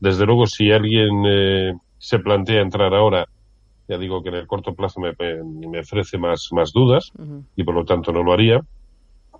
[0.00, 3.26] Desde luego, si alguien eh, se plantea entrar ahora,
[3.88, 5.12] ya digo que en el corto plazo me,
[5.68, 7.10] me ofrece más, más dudas
[7.56, 8.60] y por lo tanto no lo haría.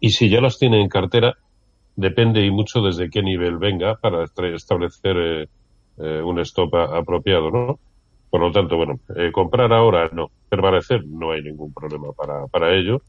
[0.01, 1.37] Y si ya las tiene en cartera,
[1.97, 5.49] depende y mucho desde qué nivel venga para establecer
[5.99, 7.79] eh, un stop apropiado, ¿no?
[8.31, 12.75] Por lo tanto, bueno, eh, comprar ahora no, permanecer no hay ningún problema para, para
[12.75, 13.03] ello.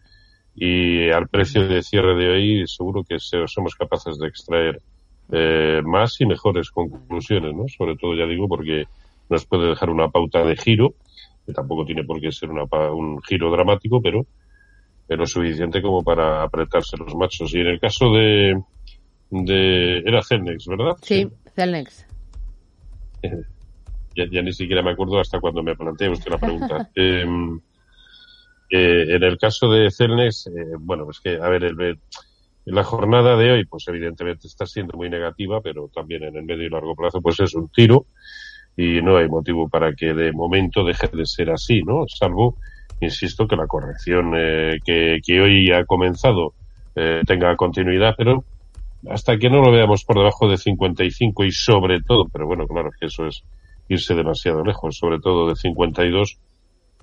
[0.55, 4.81] Y al precio de cierre de hoy seguro que somos capaces de extraer
[5.31, 7.67] eh, más y mejores conclusiones, ¿no?
[7.67, 8.85] Sobre todo, ya digo, porque
[9.29, 10.95] nos puede dejar una pauta de giro,
[11.45, 14.25] que tampoco tiene por qué ser una, un giro dramático, pero,
[15.07, 17.53] pero suficiente como para apretarse los machos.
[17.53, 18.59] Y en el caso de,
[19.29, 20.97] de era Celnex, ¿verdad?
[21.01, 22.07] Sí, Celnex.
[24.27, 26.89] Ya, ni siquiera me acuerdo hasta cuando me planteé usted la pregunta.
[26.95, 27.59] Em,
[28.71, 31.99] eh, en el caso de Celnex, eh, bueno, es que, a ver, el,
[32.65, 36.65] la jornada de hoy, pues evidentemente está siendo muy negativa, pero también en el medio
[36.65, 38.05] y largo plazo, pues es un tiro
[38.77, 42.05] y no hay motivo para que de momento deje de ser así, ¿no?
[42.07, 42.57] Salvo,
[43.01, 46.53] insisto, que la corrección eh, que, que, hoy ha comenzado
[46.95, 48.43] eh, tenga continuidad, pero
[49.09, 52.91] hasta que no lo veamos por debajo de 55 y sobre todo, pero bueno, claro
[52.99, 53.43] que eso es
[53.89, 56.37] irse demasiado lejos, sobre todo de 52,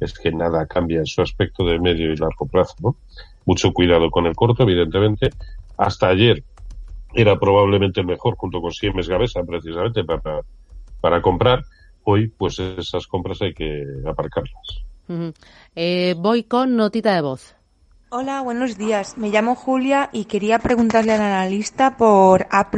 [0.00, 2.96] es que nada cambia en su aspecto de medio y largo plazo.
[3.44, 5.30] Mucho cuidado con el corto, evidentemente.
[5.76, 6.42] Hasta ayer
[7.14, 10.40] era probablemente mejor junto con Siemens Gavesa, precisamente para,
[11.00, 11.64] para comprar.
[12.04, 14.84] Hoy, pues esas compras hay que aparcarlas.
[15.74, 17.56] eh, voy con notita de voz.
[18.08, 19.18] Hola, buenos días.
[19.18, 22.70] Me llamo Julia y quería preguntarle al analista por A+.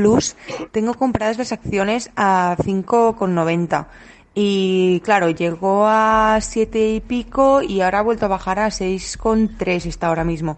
[0.73, 3.89] Tengo compradas las acciones a 5,90
[4.35, 9.85] y claro, llegó a 7 y pico y ahora ha vuelto a bajar a 6,3
[9.85, 10.57] está ahora mismo.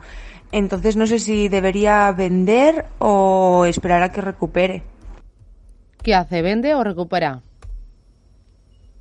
[0.53, 4.84] Entonces no sé si debería vender o esperar a que recupere.
[6.00, 6.42] ¿Qué hace?
[6.42, 7.42] ¿Vende o recupera?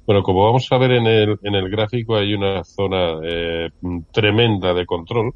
[0.08, 3.70] Bueno, como vamos a ver en el, en el gráfico, hay una zona eh,
[4.12, 5.32] tremenda de control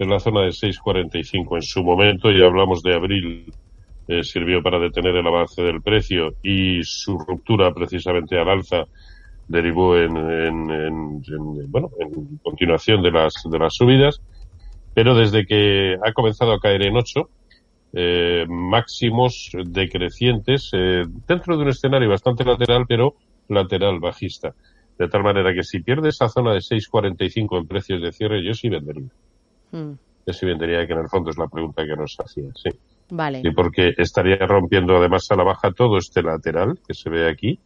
[0.00, 3.52] en la zona de 6.45 en su momento, y hablamos de abril,
[4.08, 8.84] eh, sirvió para detener el avance del precio y su ruptura precisamente al alza
[9.46, 11.22] derivó en, en,
[11.70, 14.22] bueno, en continuación de las, de las subidas,
[14.94, 17.28] pero desde que ha comenzado a caer en 8,
[17.92, 23.16] eh, máximos decrecientes eh, dentro de un escenario bastante lateral, pero
[23.48, 24.54] lateral bajista.
[24.98, 28.54] De tal manera que si pierde esa zona de 6.45 en precios de cierre, yo
[28.54, 29.10] sí vendería.
[29.72, 29.92] Mm.
[30.26, 32.70] Eso vendría que en el fondo es la pregunta que nos hacía, sí.
[33.10, 33.42] Vale.
[33.42, 37.58] Y porque estaría rompiendo además a la baja todo este lateral que se ve aquí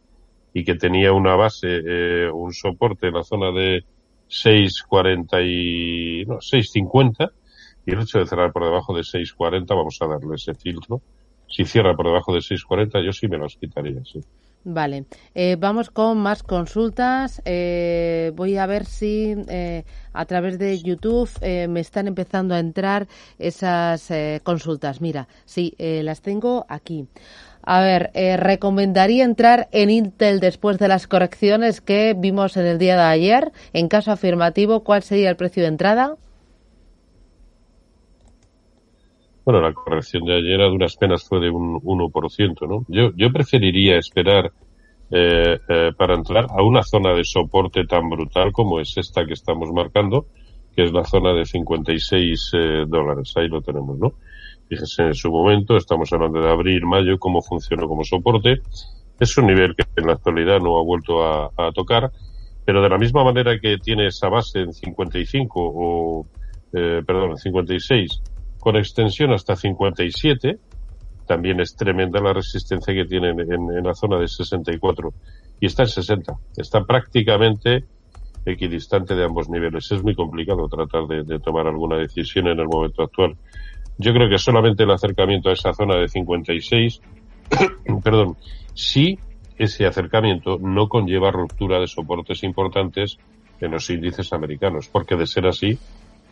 [0.53, 3.83] y que tenía una base, eh, un soporte en la zona de
[4.29, 7.29] 6.40 y, no, 6.50
[7.85, 11.01] y el hecho de cerrar por debajo de 6.40 vamos a darle ese filtro.
[11.47, 14.21] Si cierra por debajo de 6.40 yo sí me los quitaría, sí.
[14.67, 17.39] Vale, eh, vamos con más consultas.
[17.45, 21.29] Eh, voy a ver si eh, a través de YouTube
[21.69, 23.07] me están empezando a entrar
[23.37, 25.01] esas consultas.
[25.01, 27.07] Mira, sí, las tengo aquí.
[27.61, 32.95] A ver, ¿recomendaría entrar en Intel después de las correcciones que vimos en el día
[32.95, 33.51] de ayer?
[33.73, 36.15] En caso afirmativo, ¿cuál sería el precio de entrada?
[39.45, 42.85] Bueno, la corrección de ayer a duras penas fue de un 1%, ¿no?
[42.87, 44.51] Yo, yo preferiría esperar
[45.11, 49.33] eh, eh, para entrar a una zona de soporte tan brutal como es esta que
[49.33, 50.25] estamos marcando,
[50.75, 53.33] que es la zona de 56 eh, dólares.
[53.35, 54.13] Ahí lo tenemos, ¿no?
[54.67, 58.61] Fíjese en su momento, estamos hablando de abril, mayo, cómo funcionó como soporte.
[59.19, 62.11] Es un nivel que en la actualidad no ha vuelto a, a tocar,
[62.65, 66.25] pero de la misma manera que tiene esa base en 55 o,
[66.73, 68.21] eh, perdón, en 56,
[68.65, 70.57] con extensión hasta 57,
[71.27, 75.13] también es tremenda la resistencia que tiene en, en, la zona de 64
[75.59, 76.33] y está en 60.
[76.57, 77.85] Está prácticamente
[78.43, 79.91] equidistante de ambos niveles.
[79.91, 83.37] Es muy complicado tratar de, de, tomar alguna decisión en el momento actual.
[83.99, 87.01] Yo creo que solamente el acercamiento a esa zona de 56,
[88.03, 88.35] perdón,
[88.73, 89.19] sí
[89.59, 93.19] ese acercamiento no conlleva ruptura de soportes importantes
[93.61, 95.77] en los índices americanos, porque de ser así,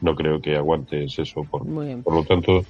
[0.04, 1.44] no creo que aguantes eso.
[1.50, 1.64] Por,
[2.04, 2.64] por lo tanto,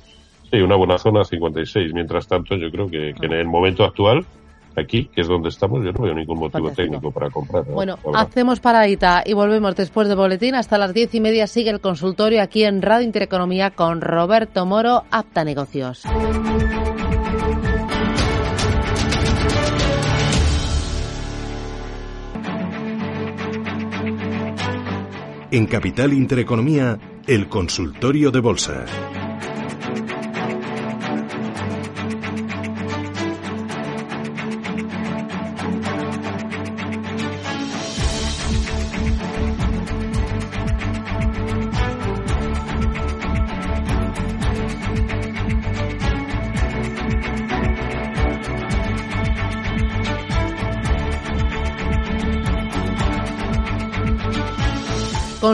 [0.49, 1.93] sí, una buena zona 56.
[1.93, 4.25] Mientras tanto, yo creo que, que en el momento actual,
[4.75, 6.83] aquí, que es donde estamos, yo no veo ningún motivo Fantástico.
[6.83, 7.65] técnico para comprar.
[7.65, 10.55] Bueno, hacemos paradita y volvemos después de boletín.
[10.55, 15.03] Hasta las diez y media sigue el consultorio aquí en Radio Intereconomía con Roberto Moro,
[15.11, 16.03] Apta Negocios.
[25.51, 26.97] En Capital Intereconomía,
[27.27, 28.85] el consultorio de bolsa.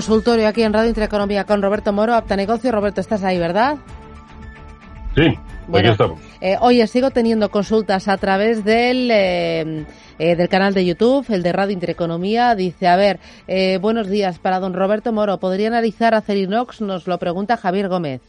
[0.10, 2.72] Consultorio aquí en Radio Intereconomía con Roberto Moro, Apta Negocio.
[2.72, 3.78] Roberto, estás ahí, ¿verdad?
[5.14, 6.20] Sí, bueno, aquí estamos.
[6.42, 9.86] Eh, oye, sigo teniendo consultas a través del, eh,
[10.18, 12.56] eh, del canal de YouTube, el de Radio Intereconomía.
[12.56, 15.38] Dice, a ver, eh, buenos días para don Roberto Moro.
[15.38, 16.82] ¿Podría analizar Acerinox?
[16.82, 18.24] Nos lo pregunta Javier Gómez.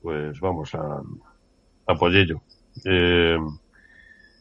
[0.00, 1.02] Pues vamos a
[1.88, 2.40] apoyello.
[2.84, 3.36] Eh,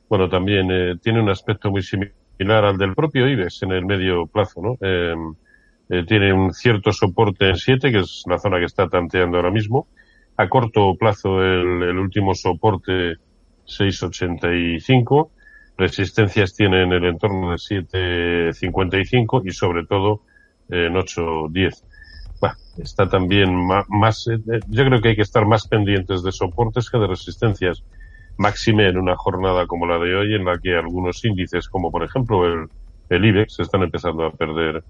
[0.08, 4.26] bueno, también tiene un aspecto muy similar similar al del propio IBEX en el medio
[4.26, 4.78] plazo, ¿no?
[4.80, 5.14] Eh,
[5.90, 9.52] eh, tiene un cierto soporte en 7, que es la zona que está tanteando ahora
[9.52, 9.88] mismo.
[10.38, 13.18] A corto plazo, el, último soporte
[13.68, 15.30] 6,85.
[15.78, 20.22] Resistencias tiene en el entorno de 7,55 y sobre todo
[20.70, 21.84] en 8,10.
[22.40, 24.40] Bueno, está también más, más, eh,
[24.70, 27.84] yo creo que hay que estar más pendientes de soportes que de resistencias
[28.40, 32.04] máxime en una jornada como la de hoy en la que algunos índices, como por
[32.04, 32.70] ejemplo el,
[33.10, 34.84] el IBEX, están empezando a perder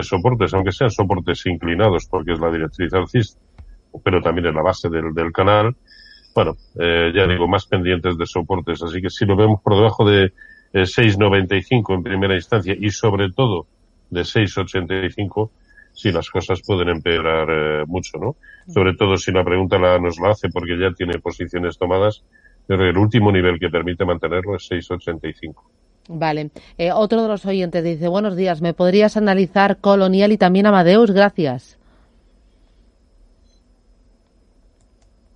[0.00, 3.40] soportes, aunque sean soportes inclinados porque es la directriz alcista,
[4.02, 5.76] pero también es la base del, del canal.
[6.34, 8.82] Bueno, eh, ya digo, más pendientes de soportes.
[8.82, 10.26] Así que si lo vemos por debajo de
[10.72, 13.66] eh, 6,95 en primera instancia y sobre todo
[14.10, 15.50] de 6,85,
[15.92, 18.36] sí las cosas pueden empeorar eh, mucho, ¿no?
[18.72, 22.24] Sobre todo si la pregunta la, nos la hace porque ya tiene posiciones tomadas
[22.66, 25.54] pero el último nivel que permite mantenerlo es 6,85.
[26.08, 26.50] Vale.
[26.78, 31.10] Eh, otro de los oyentes dice, buenos días, ¿me podrías analizar Colonial y también Amadeus?
[31.10, 31.78] Gracias.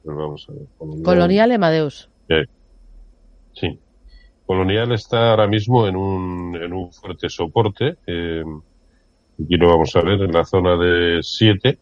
[0.04, 0.66] Pues vamos a ver.
[0.78, 2.10] Colonial, Colonial y Amadeus.
[2.28, 2.44] Eh,
[3.54, 3.78] sí.
[4.44, 7.96] Colonial está ahora mismo en un, en un fuerte soporte.
[8.06, 8.44] Eh,
[9.42, 11.78] aquí lo vamos a ver en la zona de 7.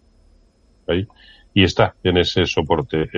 [0.88, 1.06] Ahí.
[1.52, 3.08] Y está en ese soporte.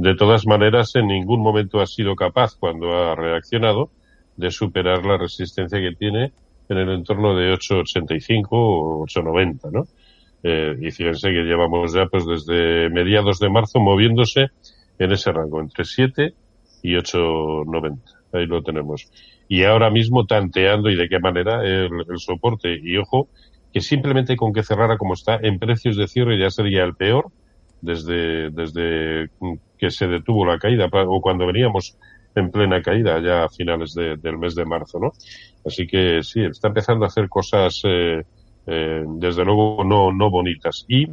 [0.00, 3.90] De todas maneras, en ningún momento ha sido capaz, cuando ha reaccionado,
[4.34, 6.32] de superar la resistencia que tiene
[6.70, 9.86] en el entorno de 8,85 o 8,90, ¿no?
[10.42, 14.46] Eh, y fíjense que llevamos ya pues desde mediados de marzo moviéndose
[14.98, 16.32] en ese rango, entre 7
[16.82, 17.98] y 8,90.
[18.32, 19.06] Ahí lo tenemos.
[19.48, 22.74] Y ahora mismo tanteando y de qué manera el, el soporte.
[22.82, 23.28] Y ojo,
[23.70, 27.30] que simplemente con que cerrara como está en precios de cierre ya sería el peor
[27.80, 29.30] desde, desde
[29.78, 31.96] que se detuvo la caída o cuando veníamos
[32.34, 35.12] en plena caída ya a finales de, del mes de marzo, ¿no?
[35.64, 38.22] Así que sí, está empezando a hacer cosas, eh,
[38.66, 40.84] eh, desde luego, no, no bonitas.
[40.88, 41.04] Y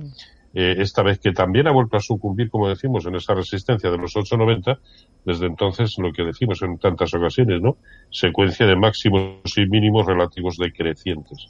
[0.53, 3.97] eh, esta vez que también ha vuelto a sucumbir, como decimos, en esa resistencia de
[3.97, 4.79] los 8,90,
[5.25, 7.77] desde entonces lo que decimos en tantas ocasiones, ¿no?
[8.09, 11.47] Secuencia de máximos y mínimos relativos decrecientes.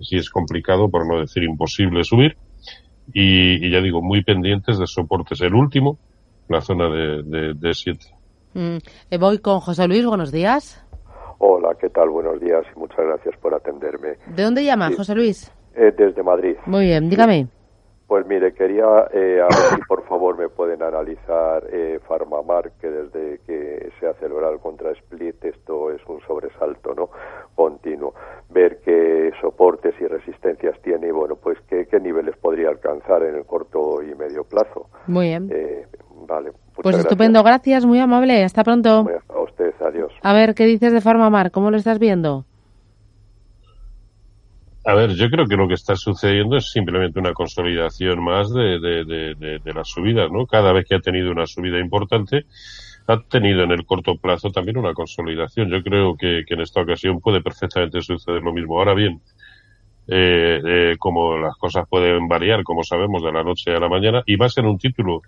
[0.00, 2.36] Sí es complicado, por no decir imposible, subir.
[3.12, 5.40] Y, y ya digo, muy pendientes de soportes.
[5.40, 5.98] El último,
[6.48, 7.98] la zona de, de, de 7.
[8.54, 8.76] Mm,
[9.10, 10.84] eh, voy con José Luis, buenos días.
[11.38, 12.10] Hola, ¿qué tal?
[12.10, 14.16] Buenos días y muchas gracias por atenderme.
[14.34, 14.96] ¿De dónde llama, Sí.
[14.96, 15.52] José Luis?
[15.74, 16.56] Eh, desde Madrid.
[16.66, 17.46] Muy bien, dígame.
[18.06, 22.88] Pues mire, quería eh, a ver si por favor me pueden analizar eh, Farmamar, que
[22.90, 27.08] desde que se ha celebrado el contra Split esto es un sobresalto no
[27.54, 28.12] continuo.
[28.52, 33.36] Ver qué soportes y resistencias tiene y bueno, pues qué, qué niveles podría alcanzar en
[33.36, 34.88] el corto y medio plazo.
[35.06, 35.48] Muy bien.
[35.52, 35.86] Eh,
[36.26, 36.50] vale.
[36.74, 38.42] Pues estupendo, gracias, muy amable.
[38.42, 39.06] Hasta pronto.
[39.28, 40.12] A usted, adiós.
[40.22, 41.50] A ver, ¿qué dices de Farmamar?
[41.50, 42.44] ¿Cómo lo estás viendo?
[44.84, 48.78] A ver, yo creo que lo que está sucediendo es simplemente una consolidación más de,
[48.80, 50.46] de, las subidas, ¿no?
[50.46, 52.46] Cada vez que ha tenido una subida importante,
[53.10, 55.68] ha tenido en el corto plazo también una consolidación.
[55.68, 58.78] Yo creo que, en esta ocasión puede perfectamente suceder lo mismo.
[58.78, 59.20] Ahora bien,
[60.06, 64.22] eh, eh, como las cosas pueden variar, como sabemos, de la noche a la mañana,
[64.26, 65.22] y a ser un título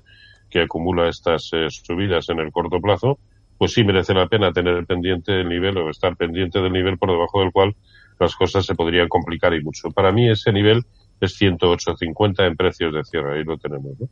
[0.48, 3.18] que acumula estas eh, subidas en el corto plazo,
[3.58, 7.10] pues sí merece la pena tener pendiente el nivel o estar pendiente del nivel por
[7.10, 7.74] debajo del cual
[8.18, 9.90] las cosas se podrían complicar y mucho.
[9.90, 10.84] Para mí ese nivel
[11.24, 13.98] es 108.50 en precios de cierre, ahí lo tenemos.
[13.98, 14.08] ¿no?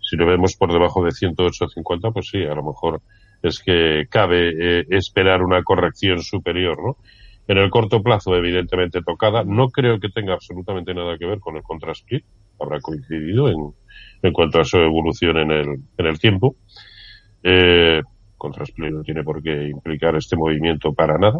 [0.00, 3.02] Si lo vemos por debajo de 108.50, pues sí, a lo mejor
[3.42, 6.96] es que cabe eh, esperar una corrección superior, ¿no?
[7.48, 11.56] En el corto plazo, evidentemente tocada, no creo que tenga absolutamente nada que ver con
[11.56, 12.24] el contrasplit,
[12.60, 13.74] habrá coincidido en,
[14.22, 16.54] en cuanto a su evolución en el, en el tiempo.
[17.42, 18.00] Eh,
[18.42, 21.38] contrasplit no tiene por qué implicar este movimiento para nada.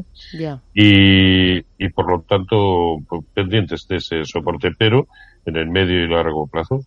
[0.73, 5.09] Y, y por lo tanto, pues, pendientes de ese soporte, pero
[5.45, 6.81] en el medio y largo plazo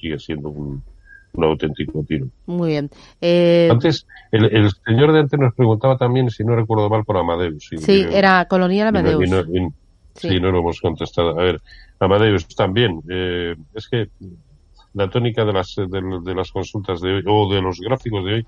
[0.00, 0.82] sigue siendo un,
[1.34, 2.26] un auténtico tiro.
[2.46, 2.90] Muy bien.
[3.20, 3.68] Eh...
[3.70, 7.70] Antes, el, el, señor de antes nos preguntaba también, si no recuerdo mal, por Amadeus.
[7.78, 9.30] Sí, era Colonial Amadeus.
[10.16, 10.40] sí.
[10.40, 11.38] no lo hemos contestado.
[11.38, 11.62] A ver,
[12.00, 13.00] Amadeus también.
[13.08, 14.08] Eh, es que
[14.94, 18.34] la tónica de las, de, de, las consultas de hoy, o de los gráficos de
[18.34, 18.46] hoy,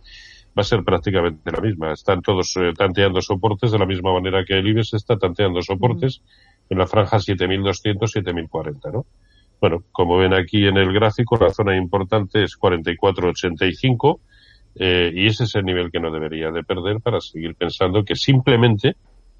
[0.56, 1.92] va a ser prácticamente la misma.
[1.92, 6.22] Están todos eh, tanteando soportes de la misma manera que el IBEX está tanteando soportes
[6.70, 9.06] en la franja 7200, 7040, ¿no?
[9.60, 14.20] Bueno, como ven aquí en el gráfico, la zona importante es 4485
[14.76, 18.16] eh, y ese es el nivel que no debería de perder para seguir pensando que
[18.16, 18.96] simplemente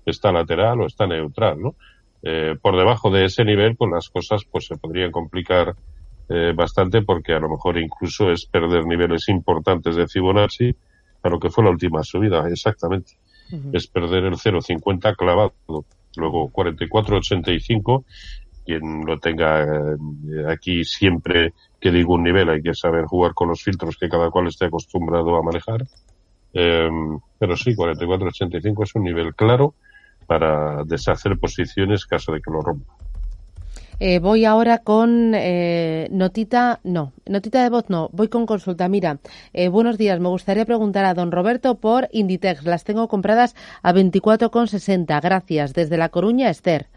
[0.06, 1.75] está lateral o está neutral, ¿no?
[2.23, 5.75] Eh, por debajo de ese nivel, pues las cosas pues se podrían complicar
[6.28, 10.75] eh, bastante porque a lo mejor incluso es perder niveles importantes de Fibonacci
[11.26, 13.18] a lo que fue la última subida, exactamente.
[13.73, 15.54] Es perder el 0,50 clavado.
[16.16, 18.04] Luego 44,85.
[18.64, 19.97] Quien lo tenga eh,
[20.49, 24.30] aquí siempre que digo un nivel, hay que saber jugar con los filtros que cada
[24.30, 25.87] cual esté acostumbrado a manejar.
[26.52, 26.88] Eh,
[27.38, 29.75] pero sí, 44,85 es un nivel claro
[30.26, 32.92] para deshacer posiciones caso de que lo rompa.
[33.99, 38.88] Eh, voy ahora con eh, notita, no, notita de voz no, voy con consulta.
[38.88, 39.19] Mira,
[39.55, 42.65] eh, buenos días, me gustaría preguntar a don Roberto por Inditex.
[42.65, 45.23] Las tengo compradas a 24,60.
[45.23, 45.73] Gracias.
[45.73, 46.88] Desde La Coruña, Esther.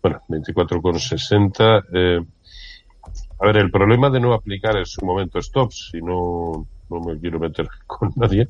[0.00, 1.84] Bueno, 24,60.
[1.92, 2.20] Eh,
[3.40, 7.18] a ver, el problema de no aplicar en su momento stops, si no, no me
[7.18, 8.48] quiero meter con nadie,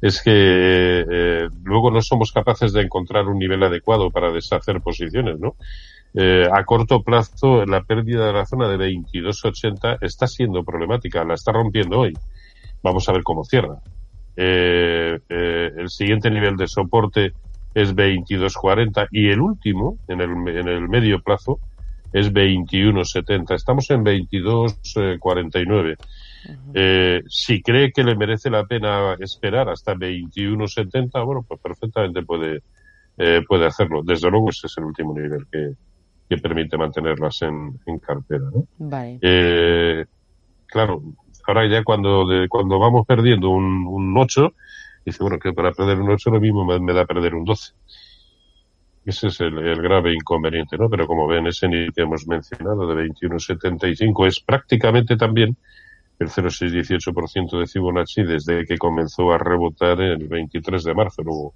[0.00, 5.38] es que eh, luego no somos capaces de encontrar un nivel adecuado para deshacer posiciones,
[5.40, 5.56] ¿no?
[6.14, 11.34] Eh, a corto plazo, la pérdida de la zona de 22.80 está siendo problemática, la
[11.34, 12.14] está rompiendo hoy.
[12.82, 13.80] Vamos a ver cómo cierra.
[14.36, 17.32] Eh, eh el siguiente nivel de soporte
[17.74, 21.58] es 22.40 y el último, en el, en el medio plazo,
[22.12, 23.54] es 21.70.
[23.54, 25.96] Estamos en 22.49.
[26.74, 32.62] Eh, si cree que le merece la pena esperar hasta 21.70, bueno, pues perfectamente puede,
[33.16, 34.02] eh, puede hacerlo.
[34.02, 35.72] Desde luego ese es el último nivel que,
[36.28, 38.44] que permite mantenerlas en, en cartera.
[38.54, 38.66] ¿no?
[38.78, 39.18] Vale.
[39.22, 40.04] Eh,
[40.66, 41.02] claro,
[41.46, 44.54] ahora ya cuando, de, cuando vamos perdiendo un, un 8,
[45.04, 47.72] dice, bueno, que para perder un 8 lo mismo me, me da perder un 12.
[49.06, 50.90] Ese es el, el, grave inconveniente, ¿no?
[50.90, 55.56] Pero como ven, ese nivel que hemos mencionado de 21.75 es prácticamente también
[56.18, 61.22] el 0,618% de Fibonacci desde que comenzó a rebotar el 23 de marzo.
[61.22, 61.54] Luego,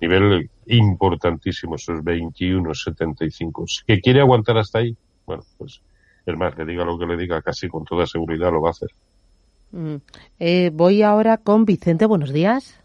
[0.00, 3.84] nivel importantísimo, esos 21,75.
[3.86, 4.96] ¿Que quiere aguantar hasta ahí?
[5.26, 5.82] Bueno, pues
[6.26, 8.72] el más, le diga lo que le diga, casi con toda seguridad lo va a
[8.72, 8.90] hacer.
[9.72, 9.96] Mm.
[10.38, 12.06] Eh, voy ahora con Vicente.
[12.06, 12.76] Buenos días.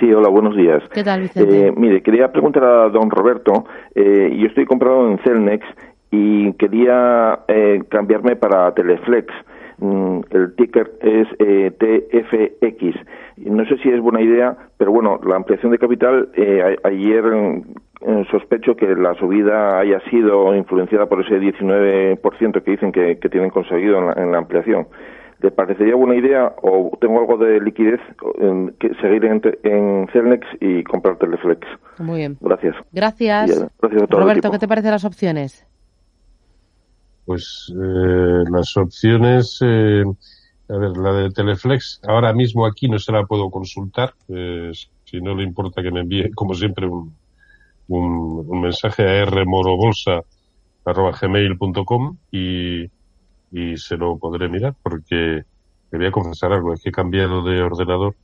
[0.00, 0.82] Sí, hola, buenos días.
[0.92, 1.68] ¿Qué tal, Vicente?
[1.68, 3.64] Eh, mire, quería preguntar a don Roberto.
[3.94, 5.66] Eh, yo estoy comprado en Celnex
[6.10, 9.32] y quería eh, cambiarme para Teleflex.
[9.82, 12.94] Mm, el ticker es eh, TFX.
[13.50, 18.24] No sé si es buena idea, pero bueno, la ampliación de capital, eh, ayer mm,
[18.30, 24.12] sospecho que la subida haya sido influenciada por ese 19% que dicen que, tienen conseguido
[24.12, 24.86] en la, ampliación.
[25.40, 28.00] ¿Le parecería buena idea o tengo algo de liquidez
[28.38, 31.66] en, que seguir en, en Celnex y comprar Teleflex?
[31.98, 32.36] Muy bien.
[32.40, 32.76] Gracias.
[32.92, 33.68] Gracias.
[33.80, 34.52] gracias a todo el Roberto.
[34.52, 35.66] ¿qué te parecen las opciones?
[37.24, 40.02] Pues eh, las opciones, eh,
[40.68, 44.14] a ver, la de Teleflex, ahora mismo aquí no se la puedo consultar.
[44.28, 44.72] eh,
[45.04, 47.16] si no le importa que me envíe, como siempre, un,
[47.88, 52.84] un, un mensaje a rmorobolsa.gmail.com y,
[53.50, 55.42] y se lo podré mirar porque
[55.90, 58.16] me voy a confesar algo, es que he cambiado de ordenador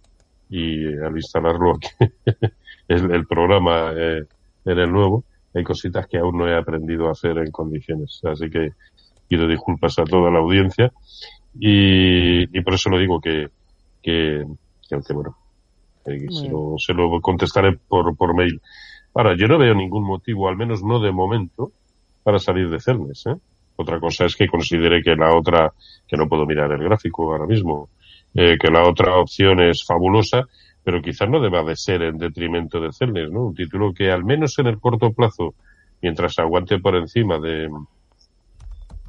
[0.49, 1.89] y al instalarlo aquí,
[2.89, 4.23] el, el programa eh,
[4.65, 5.25] en el nuevo,
[5.55, 8.21] hay cositas que aún no he aprendido a hacer en condiciones.
[8.25, 8.71] Así que
[9.29, 10.93] pido disculpas a toda la audiencia
[11.59, 13.49] y, y por eso lo digo que,
[14.03, 14.45] que,
[14.89, 15.37] que, bueno,
[16.05, 18.61] se, lo, se lo contestaré por, por mail.
[19.15, 21.73] Ahora, yo no veo ningún motivo, al menos no de momento,
[22.23, 23.27] para salir de Cernes.
[23.27, 23.35] ¿eh?
[23.77, 25.73] Otra cosa es que considere que la otra,
[26.07, 27.91] que no puedo mirar el gráfico ahora mismo,
[28.35, 30.45] eh, que la otra opción es fabulosa,
[30.89, 33.49] pero quizás no deba de ser en detrimento de Cernes, ¿no?
[33.49, 35.55] Un título que al menos en el corto plazo,
[36.01, 37.69] mientras aguante por encima de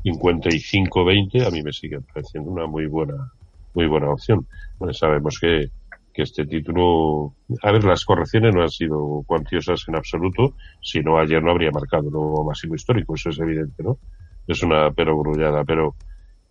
[0.03, 3.31] 55-20, a mí me sigue pareciendo una muy buena,
[3.74, 4.45] muy buena opción.
[4.91, 5.69] Sabemos que,
[6.13, 11.17] que este título, a ver, las correcciones no han sido cuantiosas en absoluto, si no
[11.17, 14.00] ayer no habría marcado nuevo máximo histórico, eso es evidente, ¿no?
[14.45, 15.95] Es una perogrullada, pero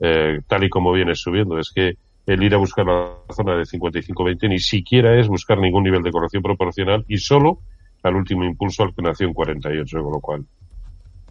[0.00, 3.62] eh, tal y como viene subiendo, es que el ir a buscar la zona de
[3.62, 7.61] 55-20 ni siquiera es buscar ningún nivel de corrección proporcional y solo
[8.02, 10.44] al último impulso al que nació en 48, con lo cual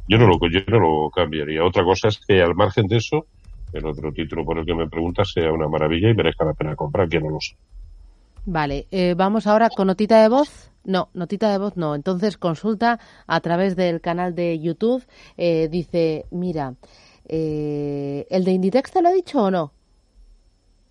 [0.08, 1.64] yo no lo, yo no lo cambiaría.
[1.64, 3.28] Otra cosa es que al margen de eso,
[3.74, 6.76] el otro título por el que me preguntas sea una maravilla y merezca la pena
[6.76, 7.56] comprar, que no lo sé.
[8.46, 10.72] Vale, eh, vamos ahora con notita de voz.
[10.84, 11.94] No, notita de voz no.
[11.94, 15.06] Entonces consulta a través del canal de YouTube.
[15.38, 16.74] Eh, dice, mira,
[17.28, 19.74] eh, ¿el de Inditex te lo ha dicho o no?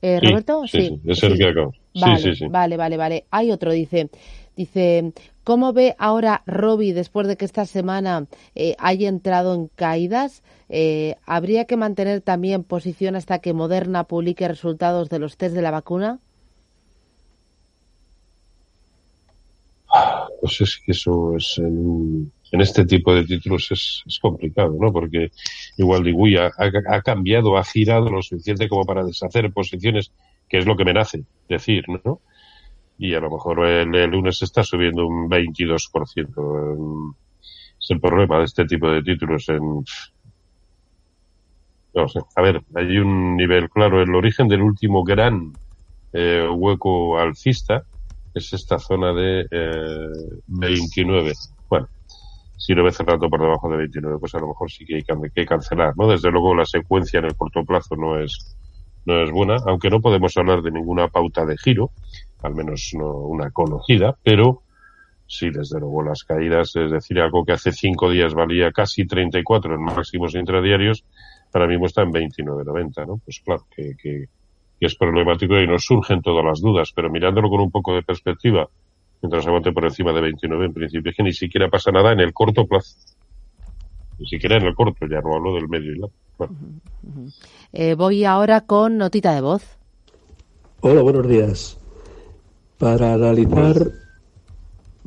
[0.07, 1.73] Eh, Sí, Roberto, sí, sí, es el que acabo.
[2.01, 3.25] Vale, vale, vale, vale.
[3.33, 4.09] Hay otro, dice,
[4.57, 10.45] dice, ¿cómo ve ahora Robbie después de que esta semana eh, haya entrado en caídas?
[10.69, 15.63] Eh, ¿Habría que mantener también posición hasta que Moderna publique resultados de los test de
[15.63, 16.21] la vacuna?
[20.41, 24.93] Pues es que eso es en, en este tipo de títulos es, es complicado, ¿no?
[24.93, 25.31] Porque
[25.77, 30.13] igual Digui ha, ha, ha cambiado, ha girado lo suficiente como para deshacer posiciones,
[30.49, 32.21] que es lo que me nace decir, ¿no?
[32.99, 37.15] Y a lo mejor el, el lunes está subiendo un 22%.
[37.79, 39.85] Es el problema de este tipo de títulos en,
[41.97, 42.21] no sé.
[42.37, 44.03] A ver, hay un nivel claro.
[44.03, 45.53] El origen del último gran
[46.13, 47.85] eh, hueco alcista
[48.35, 51.33] es esta zona de eh, 29.
[52.57, 55.05] Si lo ve cerrando por debajo de 29, pues a lo mejor sí que hay
[55.35, 56.09] que cancelar, ¿no?
[56.09, 58.57] Desde luego la secuencia en el corto plazo no es
[59.07, 61.93] no es buena, aunque no podemos hablar de ninguna pauta de giro,
[62.43, 64.63] al menos no una conocida, pero
[65.27, 69.75] sí, desde luego las caídas, es decir, algo que hace cinco días valía casi 34
[69.75, 71.05] en máximos intradiarios,
[71.55, 73.21] ahora mismo está en 29.90, ¿no?
[73.25, 74.27] Pues claro, que, que,
[74.79, 78.03] que es problemático y nos surgen todas las dudas, pero mirándolo con un poco de
[78.03, 78.69] perspectiva,
[79.27, 82.21] mientras aguante por encima de 29, en principio es que ni siquiera pasa nada en
[82.21, 82.97] el corto plazo.
[84.19, 86.15] Ni siquiera en el corto, ya no hablo del medio y largo.
[86.39, 86.55] Bueno.
[87.73, 89.65] Eh, voy ahora con notita de voz.
[90.81, 91.79] Hola, buenos días.
[92.79, 93.91] Para analizar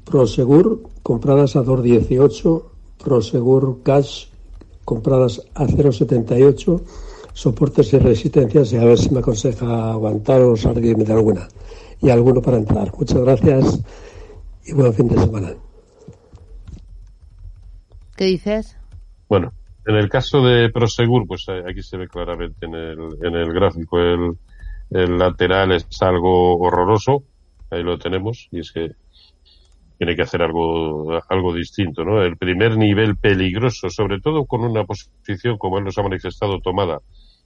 [0.03, 2.63] Prosegur compradas a 2.18,
[3.01, 4.27] Prosegur Cash
[4.83, 6.81] compradas a 0.78,
[7.33, 11.47] soportes y resistencias y a ver si me aconseja aguantar o salirme de alguna.
[12.01, 12.91] Y alguno para entrar.
[12.97, 13.81] Muchas gracias
[14.69, 15.53] y buen fin de semana.
[18.15, 18.77] ¿Qué dices?
[19.27, 19.53] Bueno,
[19.85, 23.53] en el caso de Prosegur, pues eh, aquí se ve claramente en el, en el
[23.53, 24.37] gráfico el,
[24.91, 27.23] el lateral es algo horroroso,
[27.71, 28.89] ahí lo tenemos, y es que
[29.97, 32.21] tiene que hacer algo, algo distinto, ¿no?
[32.21, 36.99] El primer nivel peligroso, sobre todo con una posición como él nos ha manifestado tomada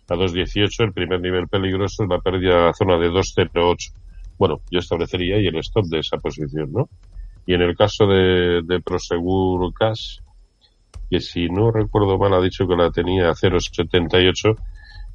[0.09, 3.93] a 2.18, el primer nivel peligroso es la pérdida de la zona de 2.08.
[4.43, 6.89] Bueno, yo establecería ahí el stop de esa posición, ¿no?
[7.45, 10.19] Y en el caso de, de Prosegur Cash,
[11.10, 14.58] que si no recuerdo mal ha dicho que la tenía a 0,78.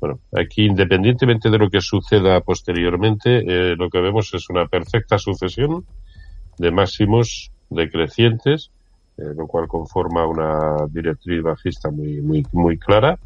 [0.01, 5.19] Bueno, aquí independientemente de lo que suceda posteriormente, eh, lo que vemos es una perfecta
[5.19, 5.85] sucesión
[6.57, 8.71] de máximos decrecientes,
[9.19, 13.19] eh, lo cual conforma una directriz bajista muy, muy, muy clara,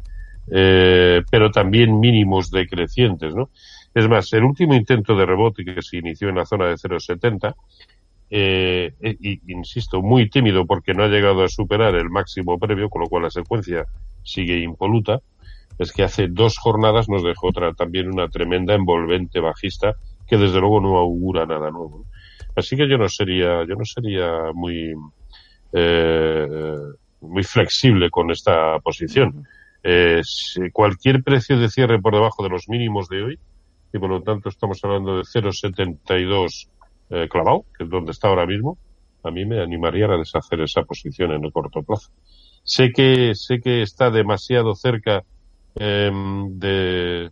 [0.51, 3.49] eh, pero también mínimos decrecientes, ¿no?
[3.93, 7.53] Es más, el último intento de rebote que se inició en la zona de 0,70
[8.35, 13.03] eh, y, insisto, muy tímido porque no ha llegado a superar el máximo previo, con
[13.03, 13.85] lo cual la secuencia
[14.23, 15.19] sigue impoluta.
[15.77, 19.95] es que hace dos jornadas nos dejó otra, también una tremenda envolvente bajista
[20.27, 22.05] que desde luego no augura nada nuevo.
[22.55, 24.93] Así que yo no sería, yo no sería muy,
[25.73, 26.47] eh,
[27.21, 29.45] muy flexible con esta posición.
[29.83, 30.21] Eh,
[30.71, 33.39] cualquier precio de cierre por debajo de los mínimos de hoy,
[33.91, 36.67] y por lo tanto estamos hablando de 0,72
[37.09, 38.77] eh, clavado, que es donde está ahora mismo,
[39.23, 42.09] a mí me animaría a deshacer esa posición en el corto plazo.
[42.63, 45.23] Sé que, sé que está demasiado cerca
[45.75, 47.29] em, de,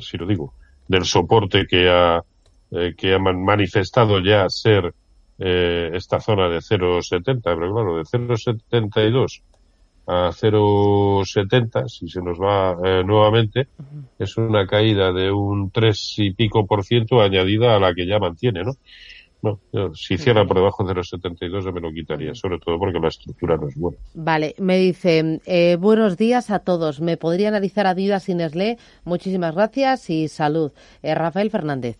[0.00, 0.54] si lo digo,
[0.88, 2.22] del soporte que ha,
[2.70, 4.94] eh, que ha manifestado ya ser
[5.38, 9.42] eh, esta zona de 0,70, pero claro, de 0,72
[10.10, 13.68] a 0,70, si se nos va eh, nuevamente,
[14.18, 18.18] es una caída de un 3 y pico por ciento añadida a la que ya
[18.18, 18.72] mantiene, ¿no?
[19.42, 19.58] No,
[19.94, 23.56] si cierra por debajo de 0,72 yo me lo quitaría, sobre todo porque la estructura
[23.56, 23.98] no es buena.
[24.14, 27.00] Vale, me dice, eh, buenos días a todos.
[27.00, 28.78] ¿Me podría analizar Adidas y Nestlé?
[29.04, 30.72] Muchísimas gracias y salud.
[31.02, 31.98] Eh, Rafael Fernández.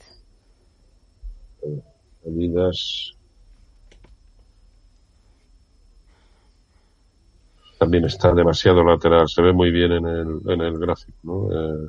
[2.27, 3.20] Adidas.
[7.81, 11.49] También está demasiado lateral, se ve muy bien en el, en el gráfico, ¿no?
[11.51, 11.89] Eh,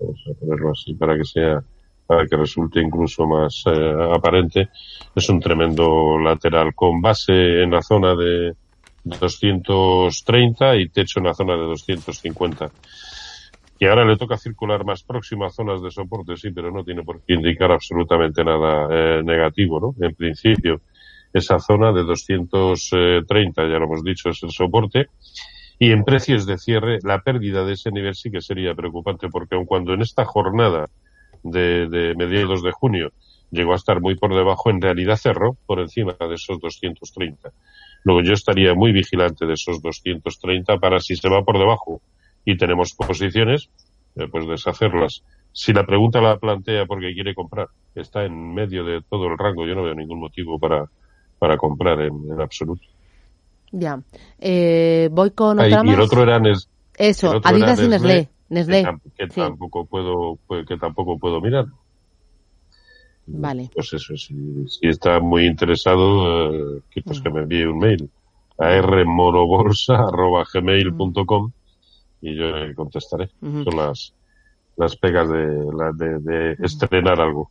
[0.00, 1.62] vamos a ponerlo así para que sea
[2.04, 4.70] para que resulte incluso más eh, aparente,
[5.14, 8.54] es un tremendo lateral con base en la zona de
[9.04, 12.70] 230 y techo en la zona de 250.
[13.78, 17.04] Y ahora le toca circular más próximo a zonas de soporte, sí, pero no tiene
[17.04, 19.94] por qué indicar absolutamente nada eh, negativo, ¿no?
[20.04, 20.80] En principio,
[21.32, 25.06] esa zona de 230, ya lo hemos dicho, es el soporte.
[25.78, 29.54] Y en precios de cierre, la pérdida de ese nivel sí que sería preocupante, porque
[29.54, 30.86] aun cuando en esta jornada
[31.42, 33.12] de, de mediados de junio
[33.50, 37.50] llegó a estar muy por debajo, en realidad cerró por encima de esos 230.
[38.04, 42.00] Luego yo estaría muy vigilante de esos 230 para si se va por debajo
[42.44, 43.70] y tenemos posiciones,
[44.16, 45.22] eh, pues deshacerlas.
[45.52, 49.66] Si la pregunta la plantea porque quiere comprar, está en medio de todo el rango,
[49.66, 50.88] yo no veo ningún motivo para,
[51.38, 52.82] para comprar en, absoluto.
[53.70, 54.00] Ya.
[54.38, 56.40] Eh, voy con otra Y el otro era
[56.96, 58.30] Eso, Adidas y Nestlé.
[58.48, 58.86] Nestlé.
[59.16, 61.66] Que, tampoco puedo, pues, que tampoco puedo mirar.
[63.26, 63.70] Vale.
[63.74, 68.08] Pues eso, si, si está muy interesado, eh, que, pues que me envíe un mail
[68.58, 71.52] a rmorobolsa.gmail.com
[72.22, 73.28] y yo le contestaré.
[73.40, 74.14] Son las,
[74.76, 77.50] las pegas de, de, de estrenar algo.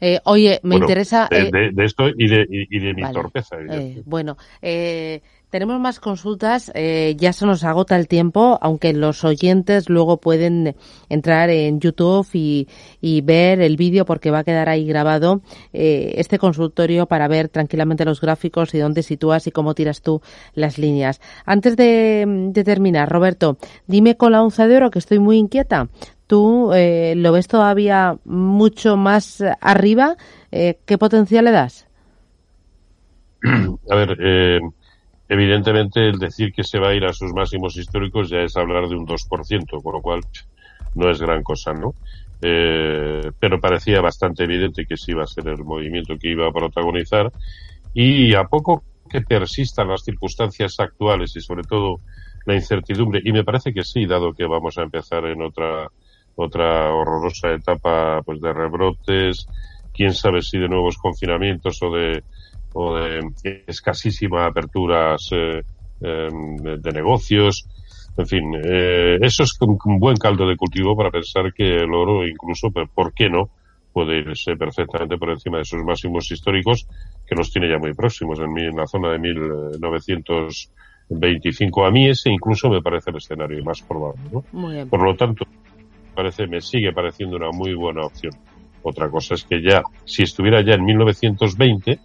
[0.00, 1.28] Eh, oye, me interesa.
[1.30, 3.56] De, eh, de, esto y de, y, de mi torpeza.
[3.70, 9.24] Eh, bueno, eh, tenemos más consultas, eh, ya se nos agota el tiempo, aunque los
[9.24, 10.76] oyentes luego pueden
[11.08, 12.66] entrar en YouTube y,
[13.22, 15.40] ver el vídeo porque va a quedar ahí grabado
[15.72, 20.20] este consultorio para ver tranquilamente los gráficos y dónde sitúas y cómo tiras tú
[20.54, 21.20] las líneas.
[21.44, 25.88] Antes de, terminar, Roberto, dime con la onza de oro que estoy muy inquieta.
[26.26, 30.16] ¿Tú eh, lo ves todavía mucho más arriba?
[30.50, 31.86] ¿Qué potencial le das?
[33.90, 34.60] A ver, eh,
[35.28, 38.88] Evidentemente, el decir que se va a ir a sus máximos históricos ya es hablar
[38.88, 40.20] de un 2%, con lo cual
[40.94, 41.94] no es gran cosa, ¿no?
[42.40, 46.52] Eh, pero parecía bastante evidente que sí iba a ser el movimiento que iba a
[46.52, 47.32] protagonizar
[47.94, 52.00] y a poco que persistan las circunstancias actuales y sobre todo
[52.44, 55.90] la incertidumbre, y me parece que sí, dado que vamos a empezar en otra
[56.36, 59.46] otra horrorosa etapa pues de rebrotes,
[59.92, 62.22] quién sabe si de nuevos confinamientos o de
[62.78, 63.22] o de
[63.66, 65.62] escasísima aperturas eh,
[66.02, 67.66] em, de, negocios.
[68.18, 72.26] En fin, eh, eso es un, buen caldo de cultivo para pensar que el oro,
[72.26, 73.48] incluso, ¿por qué no?
[73.94, 76.86] Puede irse perfectamente por encima de sus máximos históricos,
[77.26, 81.86] que los tiene ya muy próximos, en, en la zona de 1925.
[81.86, 84.20] A mí ese incluso me parece el escenario más probable.
[84.30, 84.44] ¿no?
[84.86, 85.46] Por lo tanto,
[86.16, 88.32] parece, me sigue pareciendo una muy buena opción.
[88.82, 92.00] Otra cosa es que ya, si estuviera ya en 1920,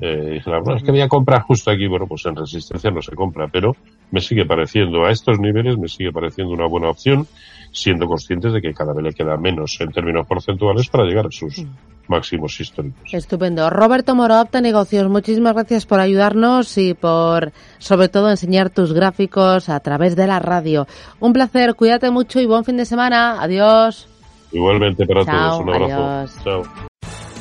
[0.00, 1.86] eh, dije, bueno, es que voy a comprar justo aquí.
[1.86, 3.76] Bueno, pues en resistencia no se compra, pero
[4.10, 7.26] me sigue pareciendo, a estos niveles, me sigue pareciendo una buena opción,
[7.70, 11.30] siendo conscientes de que cada vez le queda menos en términos porcentuales para llegar a
[11.30, 11.64] sus.
[12.08, 13.12] Máximos históricos.
[13.12, 13.70] Estupendo.
[13.70, 19.68] Roberto Moro, Opta Negocios, muchísimas gracias por ayudarnos y por, sobre todo, enseñar tus gráficos
[19.68, 20.86] a través de la radio.
[21.20, 23.42] Un placer, cuídate mucho y buen fin de semana.
[23.42, 24.08] Adiós.
[24.52, 25.60] Igualmente para todos.
[25.60, 26.40] Un abrazo.
[26.44, 26.91] Chao.